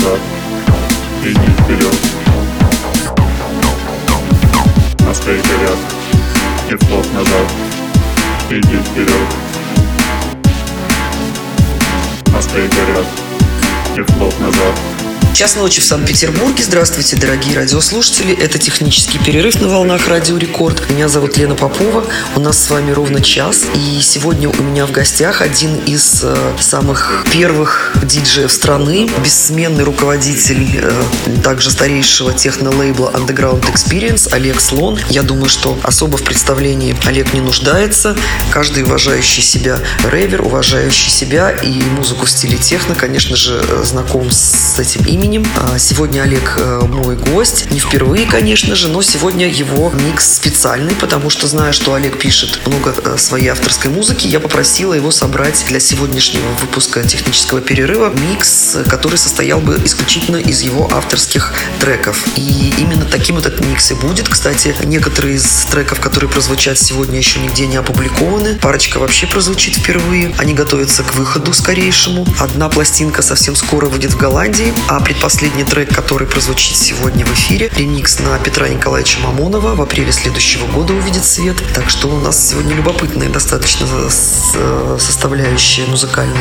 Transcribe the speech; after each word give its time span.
назад, 0.00 0.20
иди 1.24 1.50
вперед. 1.62 1.96
Москвы 5.06 5.34
горят, 5.34 5.78
и 6.70 6.74
вход 6.74 7.06
назад, 7.12 7.48
иди 8.50 8.78
вперед. 8.78 9.28
Москвы 12.32 12.68
горят, 12.68 13.06
и 13.96 14.00
вход 14.00 14.40
назад, 14.40 14.74
Час 15.32 15.56
ночи 15.56 15.80
в 15.80 15.84
Санкт-Петербурге. 15.84 16.62
Здравствуйте, 16.64 17.16
дорогие 17.16 17.56
радиослушатели. 17.56 18.36
Это 18.36 18.58
технический 18.58 19.18
перерыв 19.18 19.60
на 19.60 19.68
волнах 19.68 20.08
Радио 20.08 20.36
Рекорд. 20.36 20.90
Меня 20.90 21.08
зовут 21.08 21.38
Лена 21.38 21.54
Попова. 21.54 22.04
У 22.36 22.40
нас 22.40 22.62
с 22.62 22.68
вами 22.68 22.90
ровно 22.90 23.22
час. 23.22 23.64
И 23.74 24.00
сегодня 24.02 24.50
у 24.50 24.62
меня 24.62 24.86
в 24.86 24.90
гостях 24.90 25.40
один 25.40 25.76
из 25.86 26.22
э, 26.24 26.36
самых 26.58 27.24
первых 27.32 27.96
диджеев 28.02 28.52
страны, 28.52 29.08
бессменный 29.24 29.84
руководитель 29.84 30.66
э, 30.82 30.92
также 31.42 31.70
старейшего 31.70 32.34
техно-лейбла 32.34 33.12
Underground 33.14 33.64
Experience 33.72 34.28
Олег 34.32 34.60
Слон. 34.60 34.98
Я 35.08 35.22
думаю, 35.22 35.48
что 35.48 35.78
особо 35.84 36.18
в 36.18 36.22
представлении 36.24 36.96
Олег 37.06 37.32
не 37.32 37.40
нуждается. 37.40 38.16
Каждый 38.50 38.82
уважающий 38.82 39.42
себя 39.42 39.78
рейвер, 40.10 40.42
уважающий 40.42 41.10
себя 41.10 41.50
и 41.50 41.80
музыку 41.96 42.26
в 42.26 42.30
стиле 42.30 42.58
техно, 42.58 42.94
конечно 42.94 43.36
же, 43.36 43.62
э, 43.62 43.84
знаком 43.84 44.30
с 44.30 44.78
этим 44.78 45.04
именем. 45.04 45.19
А 45.56 45.78
Сегодня 45.78 46.22
Олег 46.22 46.54
э, 46.56 46.80
мой 46.88 47.14
гость. 47.14 47.70
Не 47.70 47.78
впервые, 47.78 48.24
конечно 48.24 48.74
же, 48.74 48.88
но 48.88 49.02
сегодня 49.02 49.48
его 49.48 49.90
микс 49.90 50.36
специальный, 50.36 50.94
потому 50.94 51.28
что 51.28 51.46
знаю, 51.46 51.74
что 51.74 51.92
Олег 51.92 52.18
пишет 52.18 52.60
много 52.66 52.94
э, 52.96 53.18
своей 53.18 53.48
авторской 53.48 53.90
музыки. 53.90 54.26
Я 54.26 54.40
попросила 54.40 54.94
его 54.94 55.10
собрать 55.10 55.62
для 55.68 55.78
сегодняшнего 55.78 56.46
выпуска 56.60 57.02
технического 57.02 57.60
перерыва 57.60 58.10
микс, 58.10 58.78
который 58.88 59.18
состоял 59.18 59.60
бы 59.60 59.78
исключительно 59.84 60.36
из 60.36 60.62
его 60.62 60.90
авторских 60.90 61.52
треков. 61.80 62.18
И 62.36 62.72
именно 62.78 63.04
таким 63.04 63.36
этот 63.36 63.60
микс 63.60 63.90
и 63.90 63.94
будет. 63.94 64.28
Кстати, 64.28 64.74
некоторые 64.84 65.36
из 65.36 65.66
треков, 65.70 66.00
которые 66.00 66.30
прозвучат 66.30 66.78
сегодня, 66.78 67.18
еще 67.18 67.40
нигде 67.40 67.66
не 67.66 67.76
опубликованы. 67.76 68.56
Парочка 68.56 68.98
вообще 68.98 69.26
прозвучит 69.26 69.76
впервые. 69.76 70.34
Они 70.38 70.54
готовятся 70.54 71.02
к 71.02 71.14
выходу 71.14 71.52
скорейшему. 71.52 72.26
Одна 72.38 72.70
пластинка 72.70 73.20
совсем 73.20 73.54
скоро 73.54 73.86
выйдет 73.86 74.12
в 74.12 74.16
Голландии, 74.16 74.72
а 74.88 75.00
предпоследний 75.10 75.64
трек, 75.64 75.92
который 75.92 76.28
прозвучит 76.28 76.76
сегодня 76.76 77.26
в 77.26 77.32
эфире, 77.34 77.68
ремикс 77.76 78.20
на 78.20 78.38
Петра 78.38 78.68
Николаевича 78.68 79.18
Мамонова 79.18 79.74
в 79.74 79.82
апреле 79.82 80.12
следующего 80.12 80.66
года 80.68 80.92
увидит 80.92 81.24
свет. 81.24 81.56
Так 81.74 81.90
что 81.90 82.06
у 82.06 82.20
нас 82.20 82.50
сегодня 82.50 82.76
любопытная 82.76 83.28
достаточно 83.28 83.88
э, 83.90 84.96
составляющая 85.00 85.86
музыкального 85.86 86.40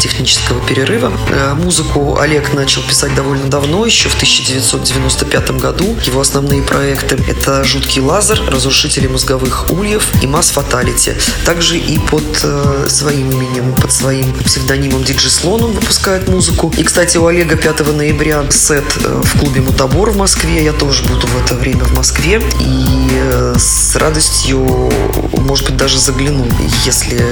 технического 0.00 0.60
перерыва. 0.66 1.10
Э, 1.30 1.54
Музыку 1.54 2.18
Олег 2.18 2.52
начал 2.52 2.82
писать 2.82 3.14
довольно 3.14 3.46
давно, 3.46 3.86
еще 3.86 4.10
в 4.10 4.16
1995 4.16 5.52
году. 5.52 5.96
Его 6.04 6.20
основные 6.20 6.60
проекты– 6.60 7.18
это 7.26 7.64
«Жуткий 7.64 8.02
лазер», 8.02 8.38
«Разрушители 8.50 9.06
мозговых 9.06 9.70
ульев» 9.70 10.04
и 10.22 10.26
«Масс 10.26 10.50
Фаталити». 10.50 11.14
Также 11.46 11.78
и 11.78 11.98
под 11.98 12.24
э, 12.42 12.86
своим 12.86 13.30
именем, 13.30 13.74
под 13.74 13.90
своим 13.90 14.30
псевдонимом 14.34 15.04
Диджи 15.04 15.30
Слон 15.30 15.64
он 15.64 15.72
выпускает 15.72 16.28
музыку. 16.28 16.70
И, 16.76 16.82
кстати, 16.82 17.16
у 17.16 17.24
Олега 17.24 17.56
5 17.56 17.96
ноября 17.96 18.09
сет 18.50 18.84
э, 19.04 19.20
в 19.22 19.38
клубе 19.38 19.60
«Мутабор» 19.60 20.10
в 20.10 20.16
Москве. 20.16 20.64
Я 20.64 20.72
тоже 20.72 21.02
буду 21.04 21.26
в 21.26 21.44
это 21.44 21.54
время 21.54 21.84
в 21.84 21.96
Москве. 21.96 22.42
И 22.60 23.08
э, 23.12 23.54
с 23.56 23.94
радостью, 23.96 24.90
может 25.32 25.66
быть, 25.66 25.76
даже 25.76 25.98
загляну, 25.98 26.46
если 26.84 27.24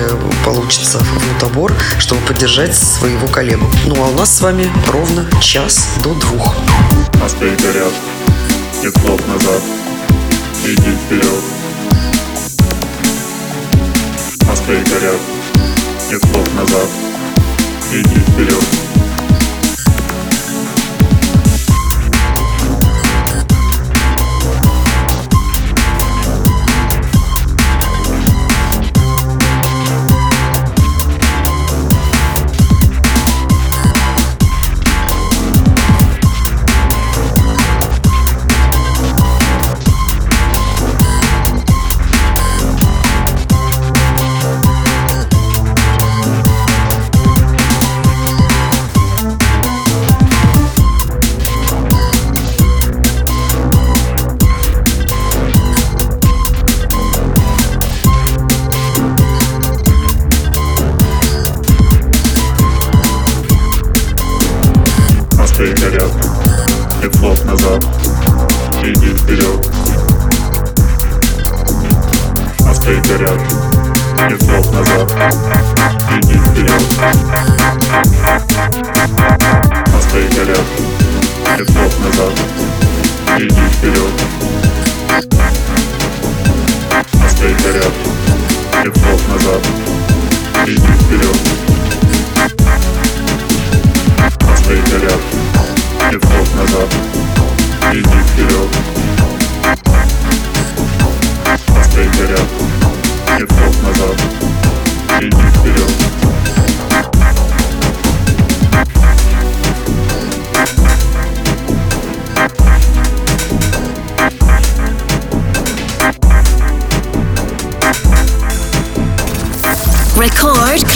получится 0.45 0.99
в 0.99 1.33
«Мутабор», 1.33 1.73
чтобы 1.99 2.21
поддержать 2.23 2.77
своего 2.77 3.27
коллегу. 3.27 3.67
Ну, 3.87 4.03
а 4.03 4.09
у 4.09 4.15
нас 4.15 4.37
с 4.37 4.41
вами 4.41 4.71
ровно 4.87 5.27
час 5.41 5.89
до 6.03 6.15
двух. 6.15 6.55
Москвы 7.21 7.51
горят, 7.63 7.93
вход 8.95 9.21
назад, 9.29 9.63
иди 10.65 10.93
вперед. 11.07 11.45
Москвы 14.47 14.77
горят, 14.77 15.21
вход 16.23 16.55
назад, 16.55 16.89
иди 17.93 18.21
вперед. 18.21 18.88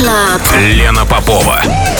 Club. 0.02 0.42
Лена 0.58 1.04
Попова. 1.06 1.91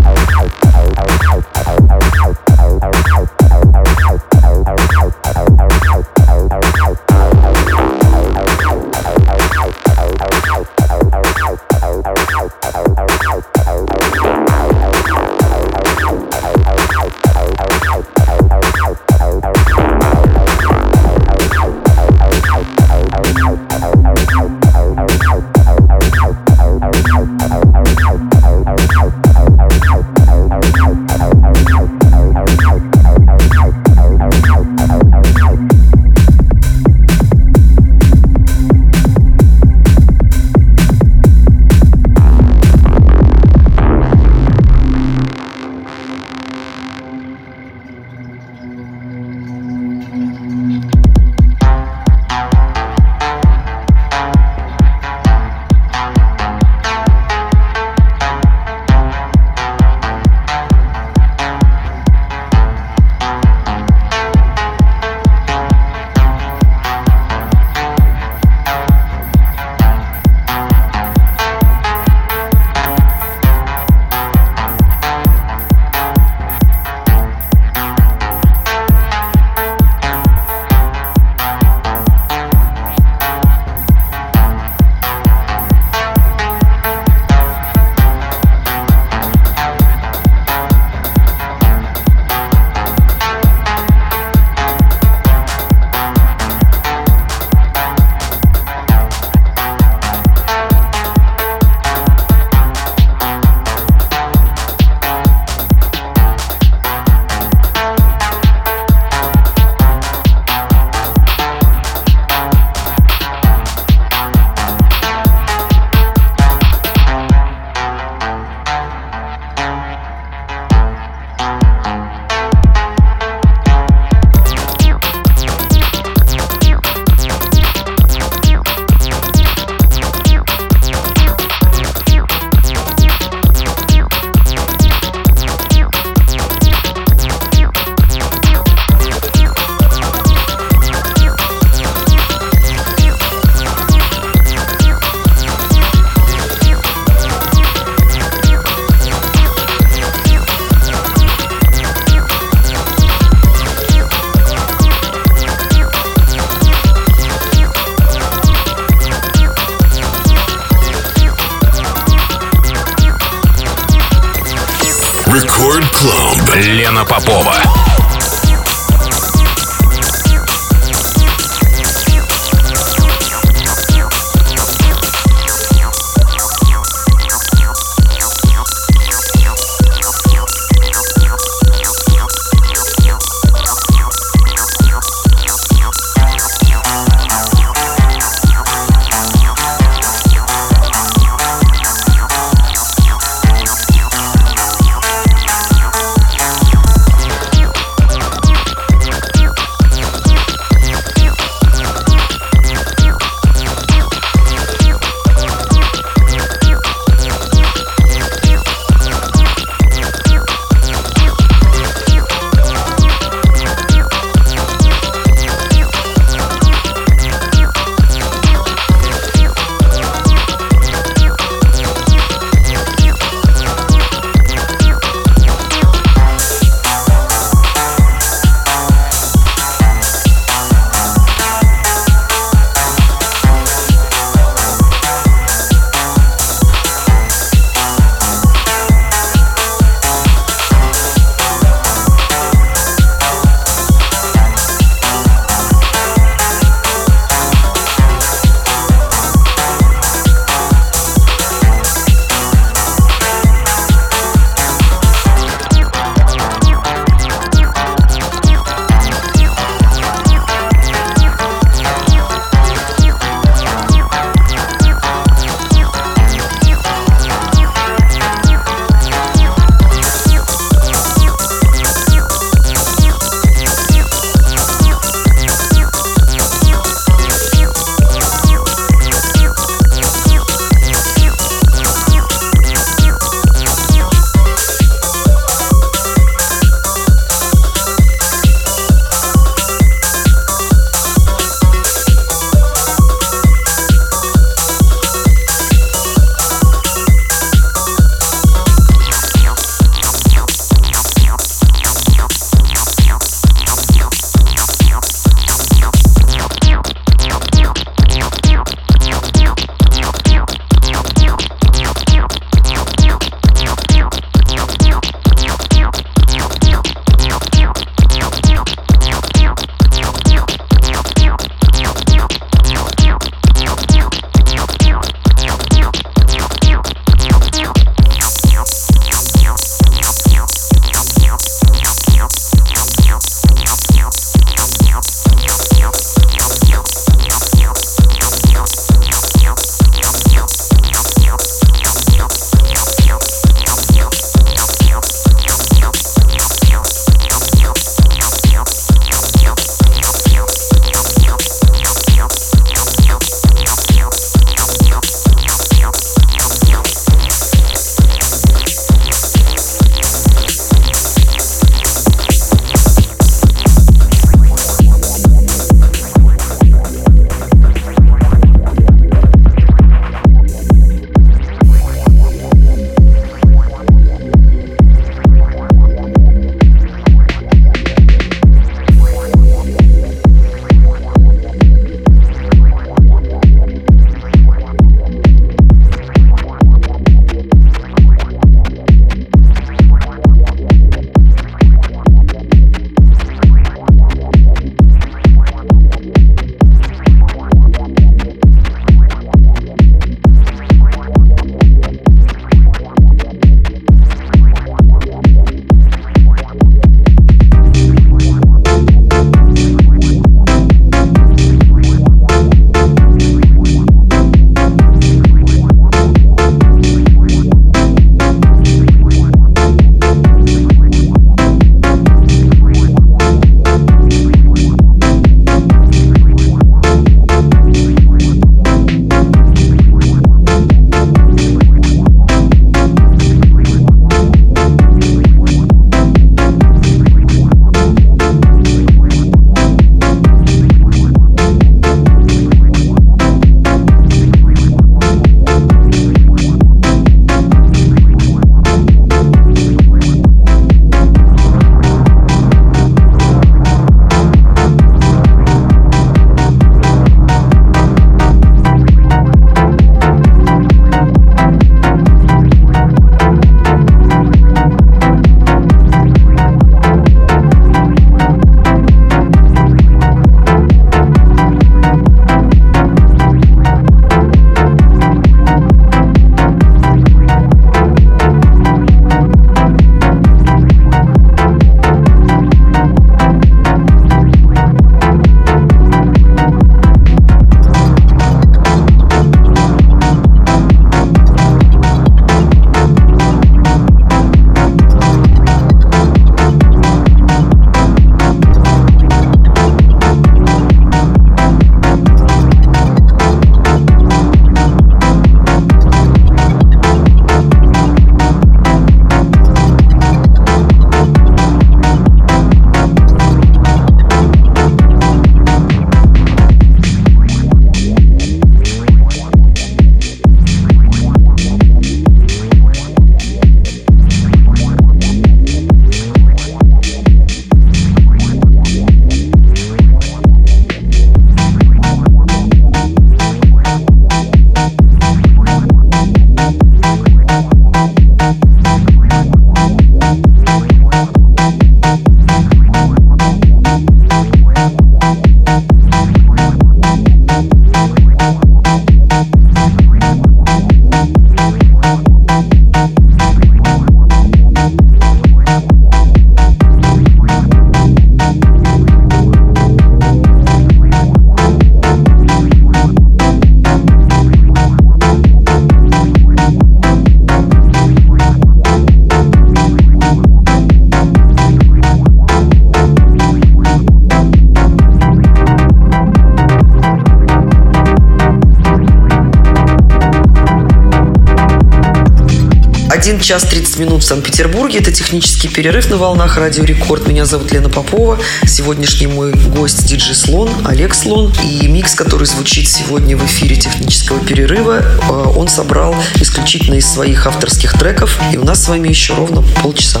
1 583.10 583.20
час 583.20 583.42
30 583.42 583.78
минут 583.80 584.04
в 584.04 584.06
Санкт-Петербурге. 584.06 584.78
Это 584.78 584.92
технический 584.92 585.48
перерыв 585.48 585.90
на 585.90 585.96
волнах 585.96 586.36
Радио 586.36 586.62
Рекорд. 586.62 587.08
Меня 587.08 587.24
зовут 587.24 587.50
Лена 587.50 587.68
Попова. 587.68 588.20
Сегодняшний 588.46 589.08
мой 589.08 589.32
гость 589.32 589.84
диджей 589.84 590.14
Слон, 590.14 590.48
Олег 590.64 590.94
Слон. 590.94 591.32
И 591.44 591.66
микс, 591.66 591.96
который 591.96 592.28
звучит 592.28 592.68
сегодня 592.68 593.16
в 593.16 593.26
эфире 593.26 593.56
технического 593.56 594.20
перерыва, 594.20 594.82
э, 594.82 595.12
он 595.36 595.48
собрал 595.48 595.96
исключительно 596.20 596.76
из 596.76 596.86
своих 596.86 597.26
авторских 597.26 597.72
треков. 597.76 598.16
И 598.32 598.36
у 598.36 598.44
нас 598.44 598.62
с 598.62 598.68
вами 598.68 598.86
еще 598.86 599.14
ровно 599.14 599.42
полчаса. 599.60 600.00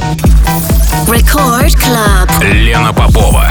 Record 1.08 1.74
Club. 1.74 2.44
Лена 2.44 2.92
Попова. 2.92 3.50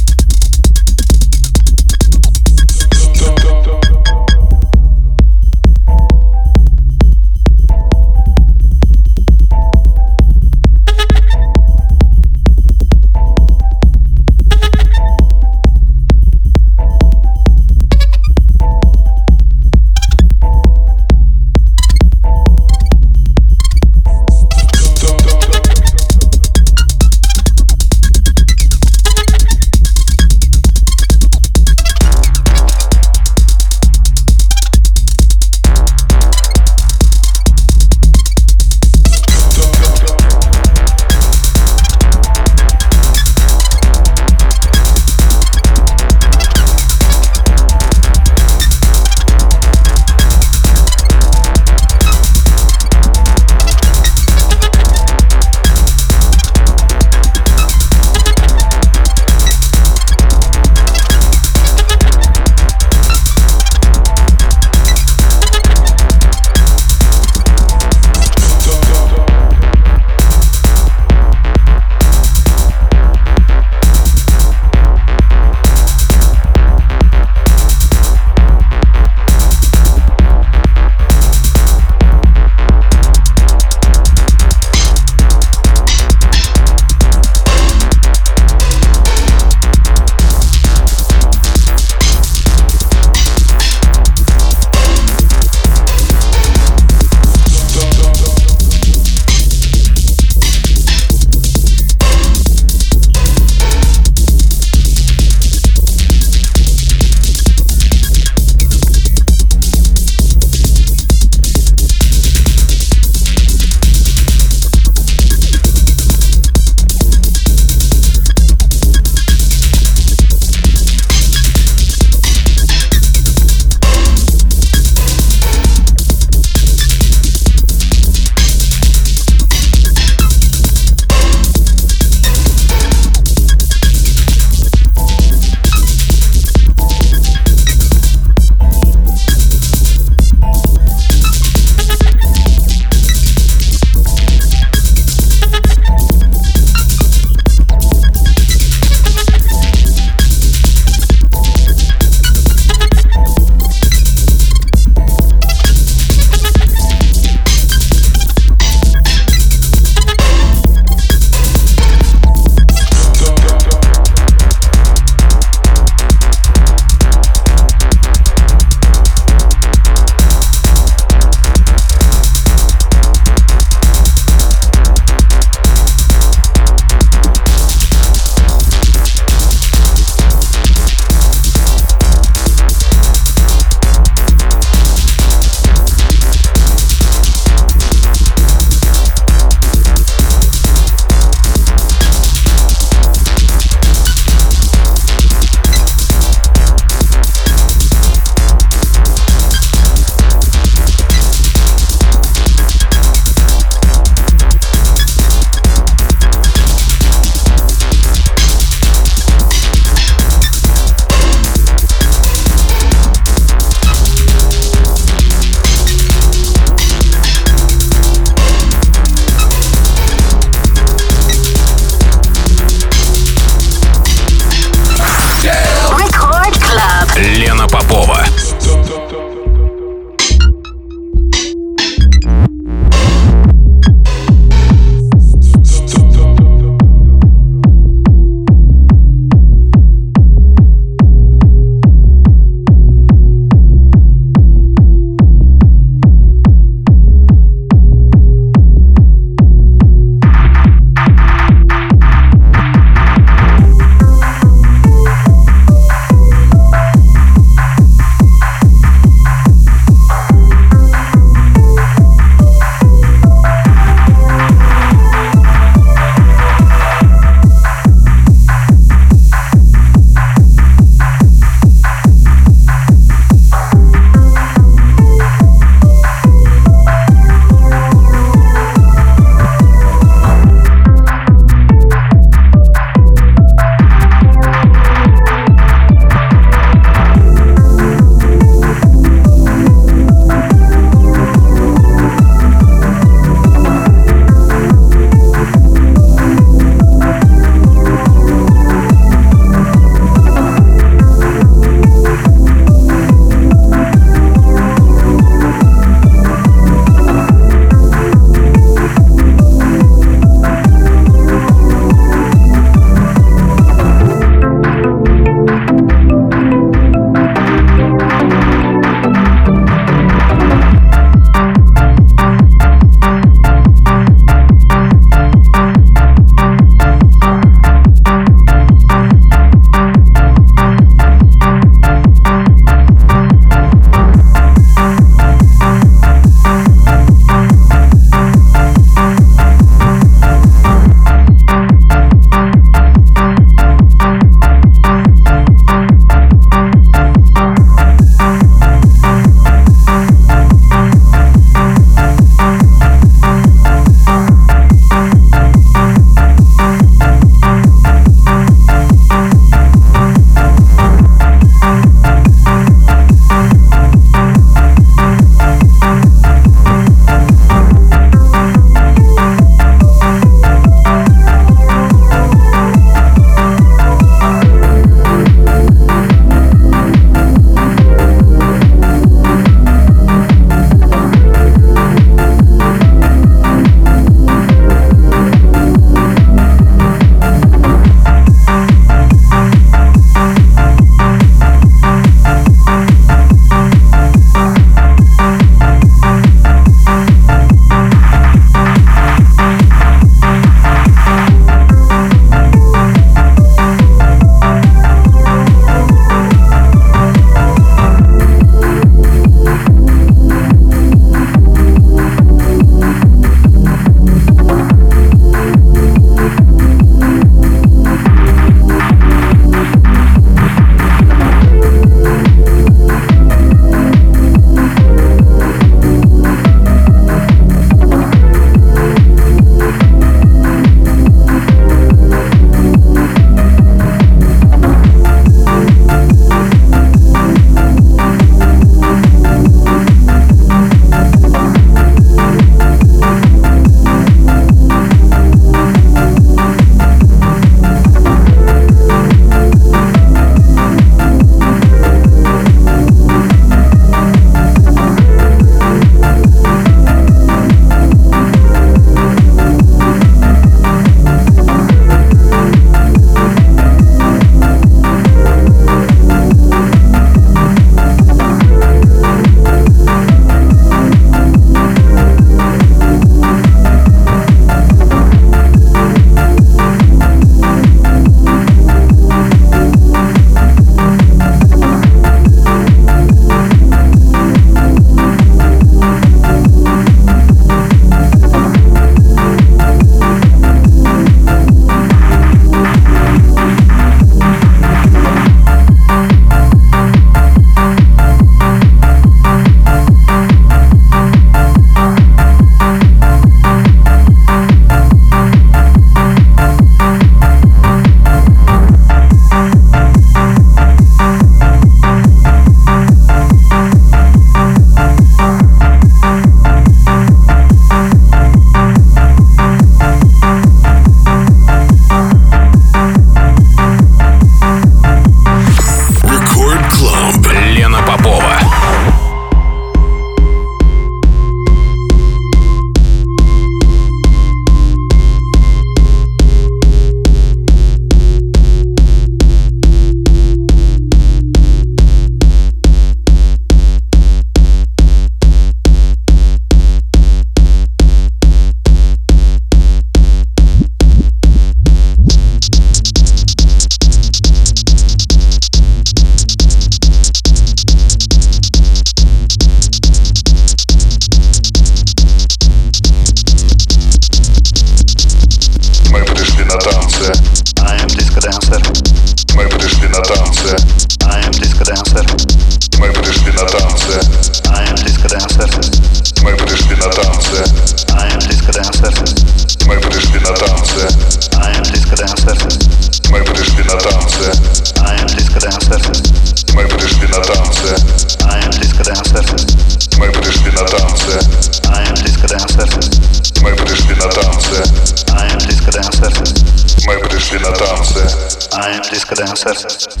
conocernos. 599.31 600.00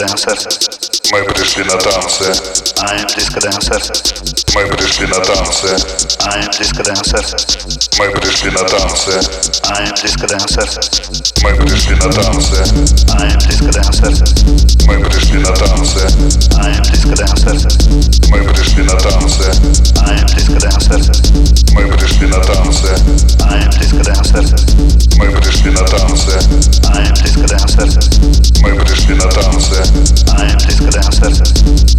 dancer. 0.00 0.38
Мы 1.12 1.24
пришли 1.24 1.64
на 1.64 1.76
танцы. 1.76 2.24
I 2.80 2.96
am 2.96 3.06
disco 3.06 3.38
dancer. 3.40 3.80
Мы 4.54 4.66
пришли 4.68 5.06
на 5.06 5.20
танцы. 5.20 5.76
I 6.20 6.40
am 6.40 6.50
disco 6.50 6.82
dancer. 6.82 7.79
Мы 8.00 8.08
пришли 8.12 8.50
на 8.52 8.64
танцы. 8.64 9.10
I 9.68 9.84
am 9.84 9.92
disco 9.92 10.26
dancer. 10.26 10.64
Мы 11.42 11.52
пришли 11.66 11.94
на 11.96 12.08
танцы. 12.10 12.56
I 13.12 13.28
am 13.28 13.38
disco 13.40 13.70
dancer. 13.70 14.14
Мы 14.86 15.04
пришли 15.04 15.38
на 15.38 15.52
танцы. 15.52 16.00
I 16.56 16.72
am 16.72 16.80
disco 16.80 17.14
dancer. 17.14 17.60
Мы 18.30 18.42
пришли 18.54 18.84
на 18.84 18.94
танцы. 18.96 19.44
I 20.00 20.16
am 20.16 20.24
disco 20.28 20.58
dancer. 20.58 21.12
Мы 21.74 21.92
пришли 21.92 22.26
на 22.26 22.40
танцы. 22.40 22.88
I 23.44 23.60
am 23.60 23.68
disco 23.68 24.02
dancer. 24.02 24.46
Мы 25.18 25.30
пришли 25.36 25.70
на 25.70 25.84
танцы. 25.84 26.38
I 26.88 27.04
am 27.04 27.12
disco 27.20 27.46
dancer. 27.46 28.00
Мы 28.62 28.80
пришли 28.80 29.14
на 29.14 29.28
танцы. 29.28 29.76
I 30.32 30.46
am 30.48 30.56
disco 30.56 30.88
dancer. 30.88 31.34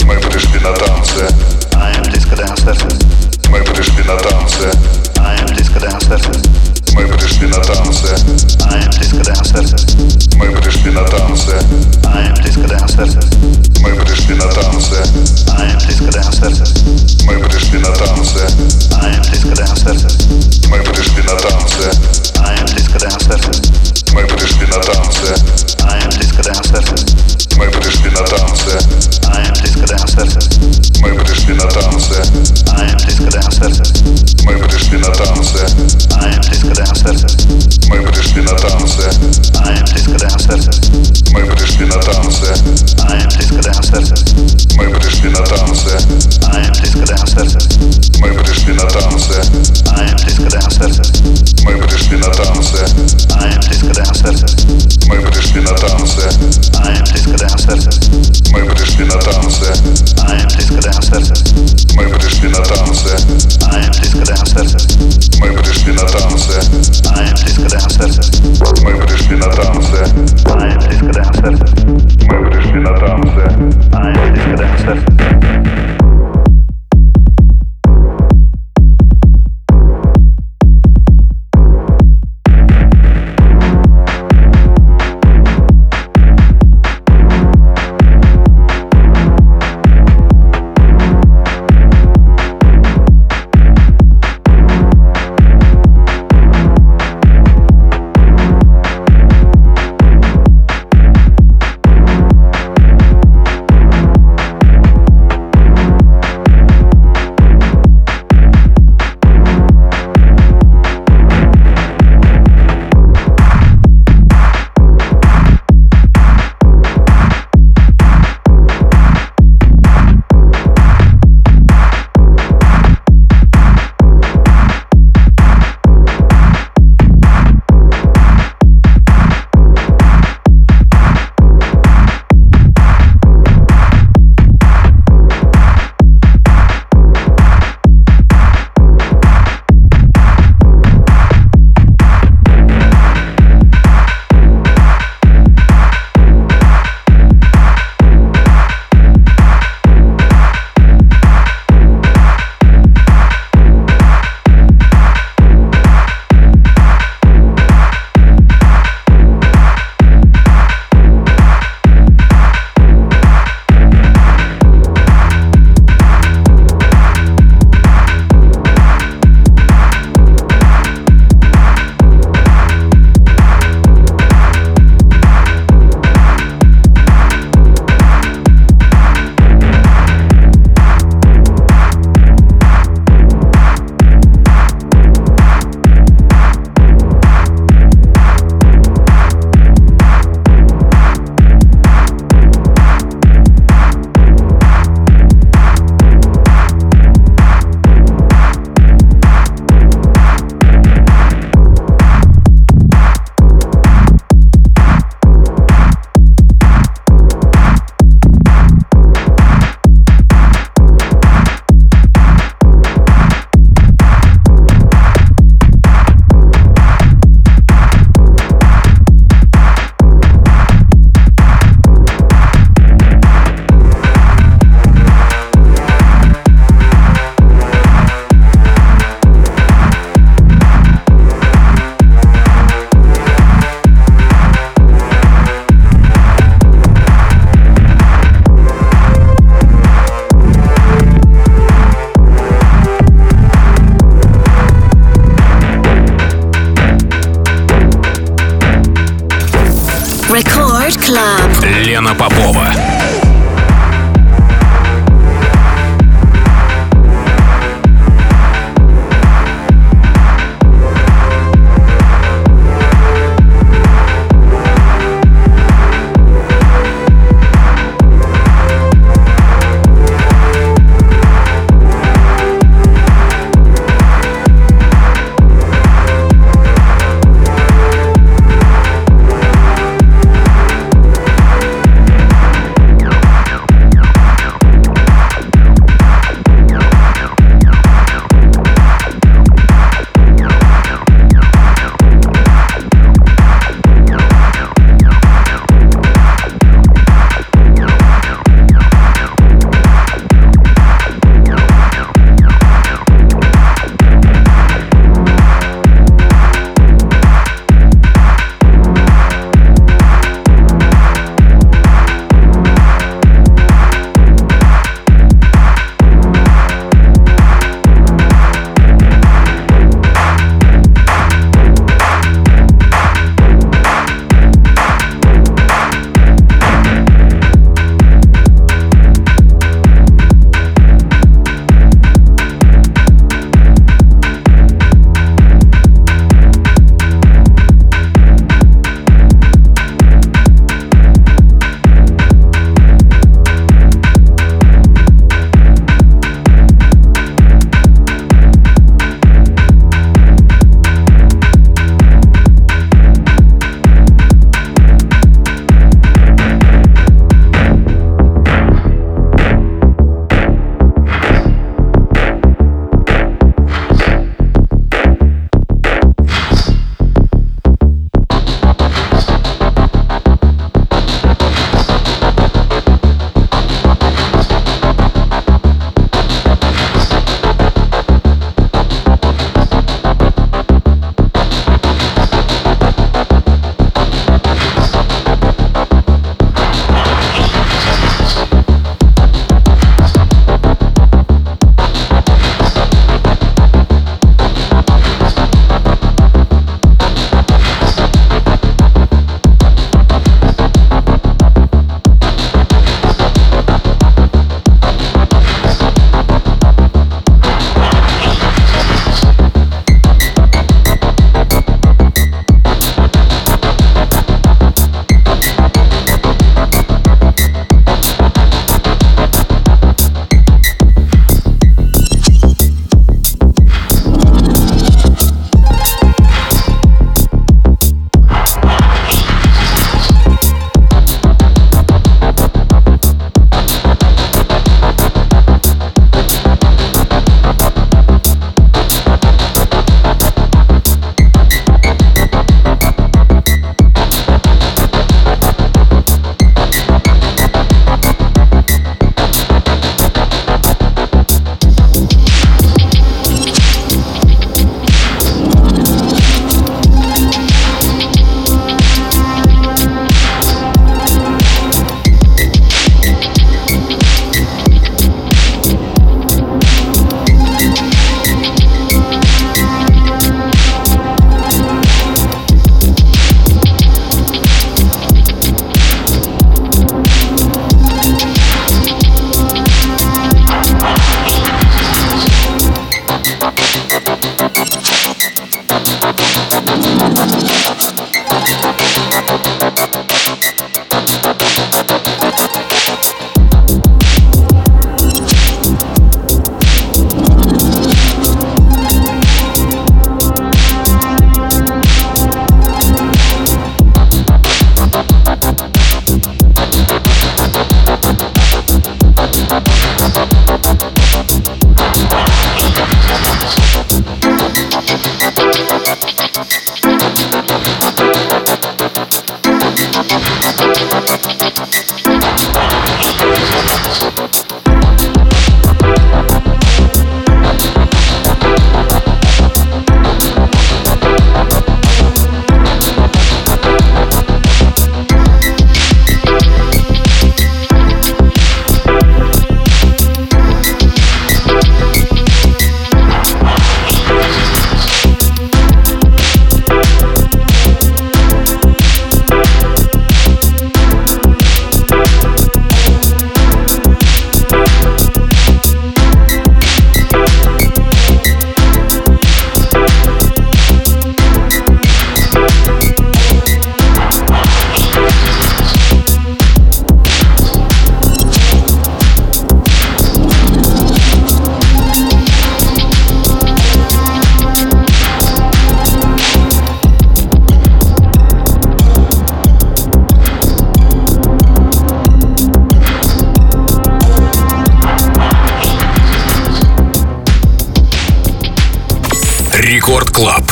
Мы 0.07 0.19
пришли 0.19 0.59
на 0.61 0.73
танцы. 0.73 1.27
I 1.75 1.93
am 1.93 2.03
disco 2.09 2.35
dancer. 2.35 2.75
Мы 3.51 3.61
пришли 3.61 4.03
на 4.03 4.17
танцы. 4.17 5.00
Мы 6.93 7.07
пришли 7.07 7.47
на 7.47 7.59
танцы. 7.61 8.15
I 8.65 8.79
am 8.79 8.89
disco 8.89 9.23
dancer, 9.23 9.63
Мы 10.35 10.51
пришли 10.61 10.91
на 10.91 11.03
танцы. 11.03 11.55
I 12.05 12.27
am 12.27 12.33
disco 12.35 12.67
dancer. 12.67 13.40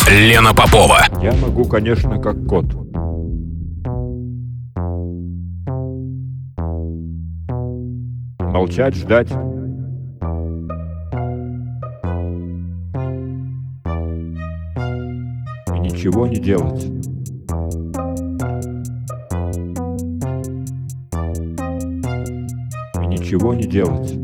Лена 0.10 0.55
Попова. 0.55 1.05
Я 1.22 1.34
могу, 1.36 1.66
конечно, 1.66 2.18
как 2.20 2.43
кот. 2.47 2.66
Молчать, 8.39 8.95
ждать. 8.95 9.30
И 15.68 15.80
ничего 15.80 16.26
не 16.26 16.38
делать. 16.38 16.86
И 22.95 23.05
ничего 23.05 23.53
не 23.53 23.68
делать. 23.68 24.19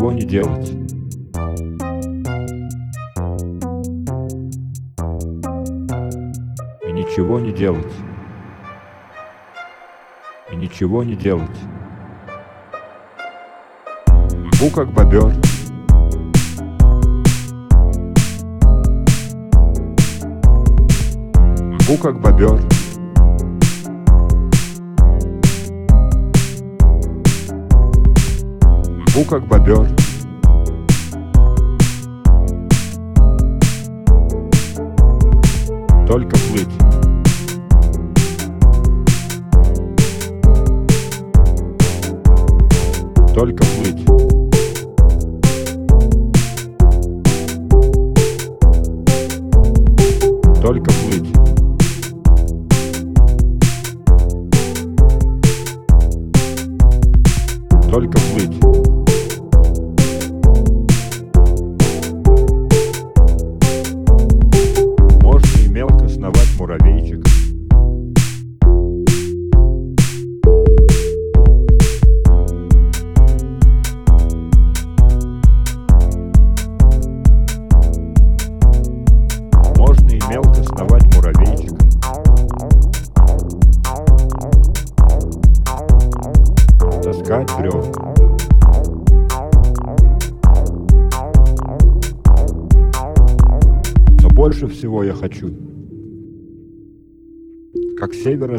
Ничего 0.00 0.12
не 0.12 0.22
делать. 0.22 0.70
И 6.86 6.92
ничего 6.92 7.38
не 7.38 7.52
делать. 7.52 7.92
И 10.50 10.56
ничего 10.56 11.04
не 11.04 11.16
делать. 11.16 11.58
Могу 14.08 14.70
как 14.74 14.90
бобер. 14.90 15.34
Могу 21.72 22.02
как 22.02 22.20
бобер. 22.20 22.79
Могу 29.20 29.30
как 29.32 29.46
бобер. 29.46 29.86
Только 36.06 36.36
плыть. 36.48 36.79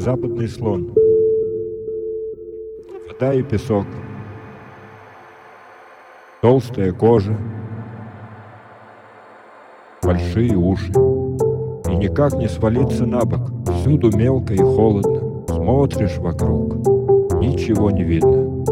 Северо-западный 0.02 0.48
слон. 0.48 0.94
Вода 3.08 3.34
и 3.34 3.44
песок. 3.44 3.86
Толстая 6.42 6.92
кожа. 6.92 7.38
Большие 10.04 10.56
уши. 10.58 10.92
И 10.92 11.96
никак 11.96 12.34
не 12.34 12.48
свалиться 12.48 13.06
на 13.06 13.24
бок. 13.26 13.42
Всюду 13.78 14.16
мелко 14.16 14.54
и 14.54 14.58
холодно. 14.58 15.46
Смотришь 15.48 16.18
вокруг. 16.18 16.76
Ничего 17.40 17.92
не 17.92 18.04
видно. 18.04 18.64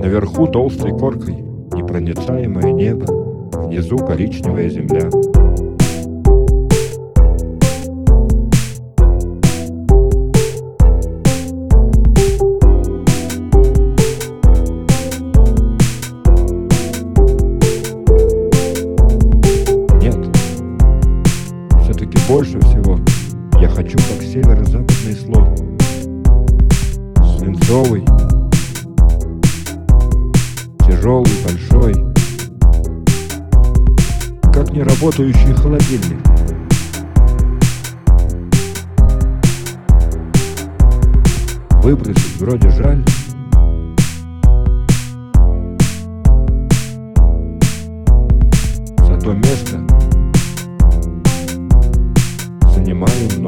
Наверху 0.00 0.46
толстой 0.46 0.96
коркой 0.96 1.36
непроницаемое 1.72 2.72
небо. 2.72 3.06
Внизу 3.52 3.98
коричневая 3.98 4.68
земля. 4.68 5.10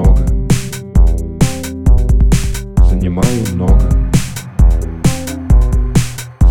Много. 0.01 0.27
Занимаю 2.89 3.55
много. 3.55 3.81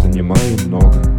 Занимаю 0.02 0.58
много. 0.68 1.19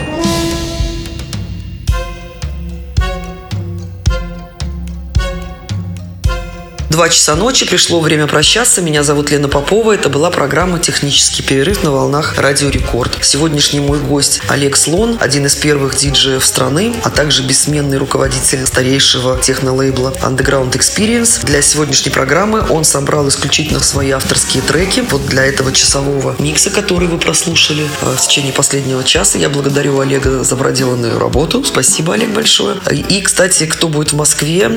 Два 6.91 7.07
часа 7.07 7.37
ночи, 7.37 7.65
пришло 7.65 8.01
время 8.01 8.27
прощаться. 8.27 8.81
Меня 8.81 9.01
зовут 9.01 9.31
Лена 9.31 9.47
Попова. 9.47 9.93
Это 9.93 10.09
была 10.09 10.29
программа 10.29 10.77
«Технический 10.77 11.41
перерыв» 11.41 11.83
на 11.83 11.91
волнах 11.91 12.37
Радио 12.37 12.67
Рекорд. 12.67 13.17
Сегодняшний 13.21 13.79
мой 13.79 13.97
гость 13.99 14.41
Олег 14.49 14.75
Слон, 14.75 15.15
один 15.21 15.45
из 15.45 15.55
первых 15.55 15.95
диджеев 15.95 16.45
страны, 16.45 16.93
а 17.05 17.09
также 17.09 17.43
бессменный 17.43 17.97
руководитель 17.97 18.67
старейшего 18.67 19.39
технолейбла 19.41 20.13
Underground 20.21 20.73
Experience. 20.73 21.45
Для 21.45 21.61
сегодняшней 21.61 22.11
программы 22.11 22.61
он 22.69 22.83
собрал 22.83 23.25
исключительно 23.29 23.79
свои 23.79 24.11
авторские 24.11 24.61
треки. 24.61 25.01
Вот 25.11 25.25
для 25.27 25.45
этого 25.45 25.71
часового 25.71 26.35
микса, 26.39 26.71
который 26.71 27.07
вы 27.07 27.19
прослушали 27.19 27.87
э, 28.01 28.15
в 28.17 28.19
течение 28.19 28.51
последнего 28.51 29.05
часа. 29.05 29.37
Я 29.37 29.47
благодарю 29.47 29.97
Олега 30.01 30.43
за 30.43 30.57
проделанную 30.57 31.17
работу. 31.19 31.63
Спасибо, 31.63 32.15
Олег, 32.15 32.31
большое. 32.31 32.75
И, 33.07 33.21
кстати, 33.21 33.65
кто 33.65 33.87
будет 33.87 34.11
в 34.11 34.17
Москве, 34.17 34.69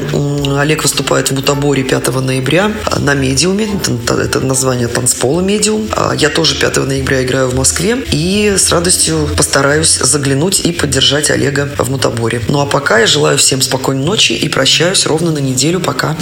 Олег 0.56 0.84
выступает 0.84 1.32
в 1.32 1.34
Бутаборе 1.34 1.82
5 1.82 2.03
5 2.04 2.20
ноября 2.20 2.70
на 2.98 3.14
медиуме. 3.14 3.68
Это, 4.08 4.40
название 4.40 4.88
танцпола 4.88 5.40
медиум. 5.40 5.88
А 5.92 6.14
Я 6.14 6.28
тоже 6.28 6.54
5 6.56 6.76
ноября 6.86 7.22
играю 7.24 7.48
в 7.48 7.54
Москве 7.54 7.96
и 8.12 8.54
с 8.56 8.70
радостью 8.70 9.28
постараюсь 9.36 9.98
заглянуть 9.98 10.60
и 10.60 10.72
поддержать 10.72 11.30
Олега 11.30 11.68
в 11.78 11.90
Мутаборе. 11.90 12.42
Ну 12.48 12.60
а 12.60 12.66
пока 12.66 12.98
я 12.98 13.06
желаю 13.06 13.38
всем 13.38 13.62
спокойной 13.62 14.04
ночи 14.04 14.32
и 14.32 14.48
прощаюсь 14.48 15.06
ровно 15.06 15.30
на 15.30 15.38
неделю. 15.38 15.80
Пока. 15.80 16.16